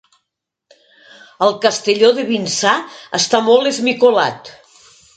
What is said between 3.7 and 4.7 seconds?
esmicolat.